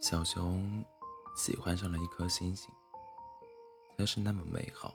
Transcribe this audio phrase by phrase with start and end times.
[0.00, 0.84] 小熊
[1.36, 2.70] 喜欢上了一颗星星，
[3.96, 4.94] 它是那么美好。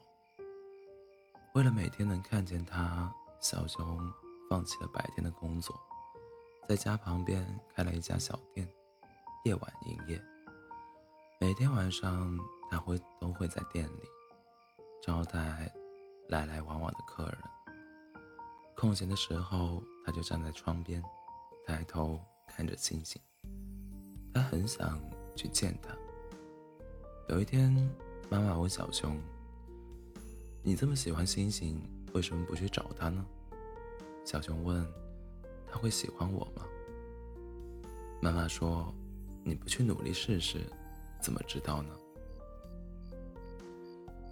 [1.54, 4.12] 为了每天能看见它，小熊
[4.50, 5.80] 放弃了白天的工作，
[6.68, 8.68] 在家旁边开了一家小店，
[9.46, 10.22] 夜晚营业。
[11.40, 12.38] 每天晚上，
[12.72, 14.02] 他会都会在店里
[15.04, 15.72] 招待
[16.28, 17.38] 来来往往的客人。
[18.76, 21.02] 空闲的时候，他就站在窗边，
[21.66, 23.22] 抬头看着星星。
[24.36, 25.00] 他很想
[25.34, 25.96] 去见他。
[27.30, 27.72] 有一天，
[28.30, 29.18] 妈妈问小熊
[30.62, 31.82] ：“你这么喜欢星星，
[32.12, 33.26] 为什么不去找他呢？”
[34.26, 34.86] 小熊问
[35.72, 36.66] ：“他会喜欢我吗？”
[38.22, 38.94] 妈妈说
[39.42, 40.60] ：“你不去努力试试，
[41.22, 41.96] 怎么知道呢？”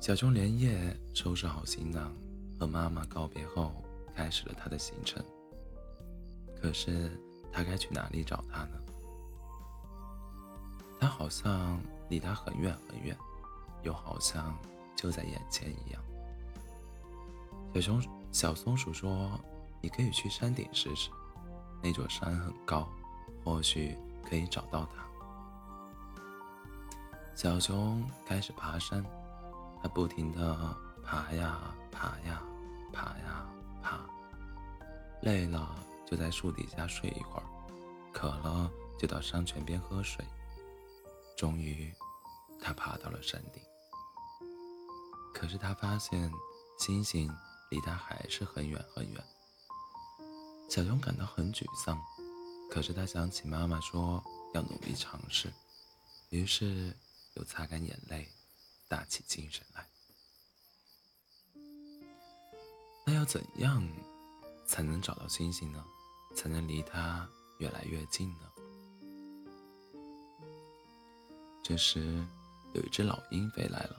[0.02, 2.13] 小熊连夜收拾好行囊，
[2.59, 3.72] 和妈妈告别后。
[4.16, 5.25] 开始了他的行程。
[6.61, 7.09] 可是
[7.52, 8.83] 他该去哪里找他呢？
[11.04, 13.14] 他好像离他很远很远，
[13.82, 14.58] 又好像
[14.96, 16.02] 就在眼前一样。
[17.73, 18.02] 小熊
[18.32, 19.38] 小松鼠说
[19.84, 21.09] ：“你可以去山顶试试，
[21.81, 22.88] 那座山很高，
[23.44, 25.04] 或许可以找到他。”
[27.36, 29.04] 小熊开始爬山，
[29.81, 31.59] 它不停地爬呀
[31.92, 32.42] 爬呀
[32.94, 33.46] 爬呀。
[33.81, 34.00] 爬，
[35.22, 37.44] 累了就在树底下睡一会儿，
[38.14, 40.24] 渴了就到山泉边喝水。
[41.36, 41.94] 终于，
[42.62, 43.62] 他爬到了山顶。
[45.34, 46.31] 可是他发现
[46.78, 47.30] 星星
[47.70, 49.23] 离他还是很远很远。
[50.70, 52.00] 小熊感到很沮丧，
[52.72, 55.52] 可是他想起妈妈说要努力尝试，
[56.30, 56.95] 于是
[57.34, 58.28] 又擦干眼泪，
[58.88, 59.88] 打起精神来。
[63.06, 63.86] 那要怎样
[64.66, 65.84] 才能找到星星呢？
[66.36, 68.50] 才能离它越来越近呢？
[71.64, 72.22] 这时，
[72.73, 73.96] 有一只老鹰飞来了。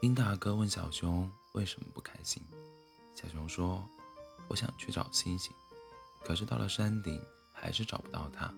[0.00, 2.42] 鹰大哥问小熊为什么不开心。
[3.14, 3.86] 小熊说
[4.48, 5.52] ：“我想去找星星，
[6.24, 7.22] 可是到了山顶
[7.52, 8.50] 还是找不到它。”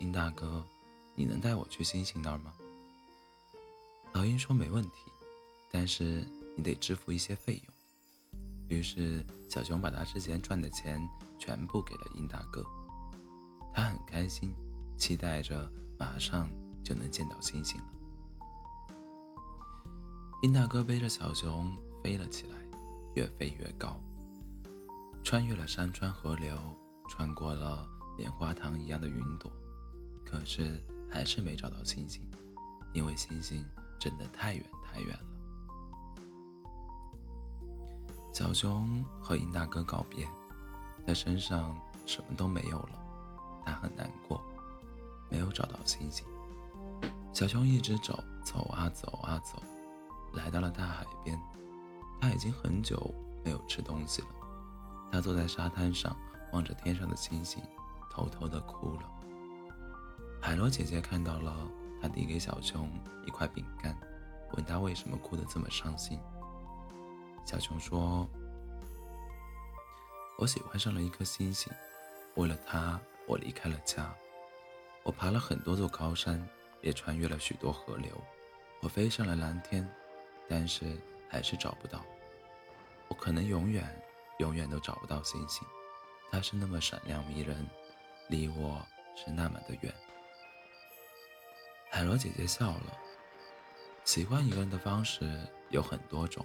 [0.00, 0.66] 鹰大哥，
[1.14, 2.52] 你能带我去星星那儿吗？
[4.12, 5.04] 老鹰说：“没问题，
[5.70, 6.26] 但是
[6.56, 7.74] 你得支付一些费用。”
[8.66, 11.00] 于是，小熊把他之前赚的钱
[11.38, 12.64] 全部给了鹰大哥。
[13.72, 14.52] 他很开心，
[14.98, 16.50] 期待着马上
[16.84, 17.86] 就能见到星星了。
[20.42, 22.58] 殷大哥背着小熊飞了起来，
[23.14, 23.98] 越飞越高，
[25.22, 26.54] 穿越了山川河流，
[27.08, 29.50] 穿过了棉花糖一样的云朵，
[30.24, 30.78] 可是
[31.10, 32.22] 还是没找到星星，
[32.92, 33.64] 因为星星
[33.98, 35.24] 真的太远太远了。
[38.34, 40.28] 小熊和鹰大哥告别，
[41.06, 41.74] 他身上
[42.04, 44.42] 什么都没有了，他很难过，
[45.30, 46.26] 没有找到星星。
[47.34, 49.60] 小熊一直走，走啊走啊走，
[50.34, 51.36] 来到了大海边。
[52.20, 53.12] 他已经很久
[53.44, 54.28] 没有吃东西了，
[55.10, 56.16] 他坐在沙滩上，
[56.52, 57.60] 望着天上的星星，
[58.08, 59.10] 偷偷的哭了。
[60.40, 61.52] 海螺姐姐看到了，
[62.00, 62.88] 她递给小熊
[63.26, 63.98] 一块饼干，
[64.52, 66.16] 问他为什么哭得这么伤心。
[67.44, 68.28] 小熊说
[70.38, 71.72] ：“我喜欢上了一颗星星，
[72.36, 74.14] 为了它，我离开了家。
[75.02, 76.40] 我爬了很多座高山，
[76.84, 78.12] 也穿越了许多河流。
[78.82, 79.88] 我飞上了蓝天，
[80.46, 81.00] 但是
[81.30, 82.04] 还是找不到。
[83.08, 83.82] 我可能永远、
[84.38, 85.66] 永远都找不到星星。
[86.30, 87.66] 它是那么闪亮迷人，
[88.28, 88.86] 离我
[89.16, 89.92] 是那么的远。”
[91.90, 92.98] 海螺姐姐笑了。
[94.04, 95.40] 喜欢一个人的方式
[95.70, 96.44] 有很多种。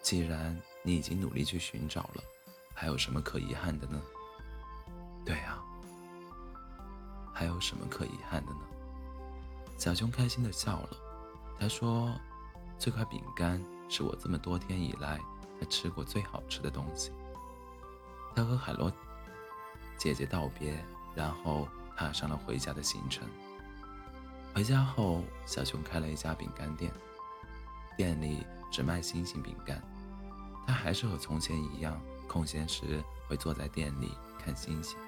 [0.00, 2.22] 既然你已经努力去寻找了，
[2.72, 4.00] 还有什么可遗憾的呢？
[5.26, 5.62] 对啊，
[7.34, 8.60] 还有什么可遗憾的呢？
[9.78, 10.90] 小熊开心的笑了，
[11.58, 12.12] 他说
[12.76, 15.20] ：“这块饼干是我这么多天以来
[15.60, 17.12] 还吃过最好吃的东西。”
[18.34, 18.92] 他和海螺
[19.96, 20.84] 姐姐道别，
[21.14, 23.26] 然后踏上了回家的行程。
[24.52, 26.92] 回家后，小熊开了一家饼干店，
[27.96, 29.80] 店里只卖星星饼干。
[30.66, 34.98] 他还是和从前一样，空闲时会坐在店里看星星，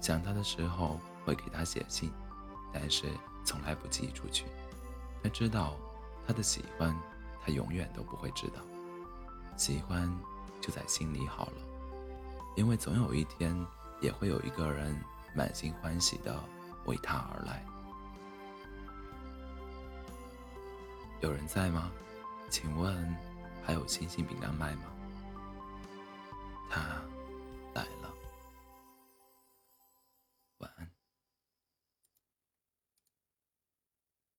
[0.00, 2.12] 想他的时候会给他写信，
[2.72, 3.06] 但是
[3.50, 4.44] 从来不寄出去。
[5.20, 5.76] 他知道
[6.24, 6.96] 他的喜欢，
[7.44, 8.60] 他永远都不会知道。
[9.56, 10.08] 喜欢
[10.60, 11.52] 就在心里好了，
[12.54, 13.52] 因为总有一天
[14.00, 14.96] 也会有一个人
[15.34, 16.40] 满心欢喜的
[16.84, 17.66] 为他而来。
[21.20, 21.90] 有人在吗？
[22.50, 23.16] 请问？
[23.64, 24.84] 还有星星饼干卖吗？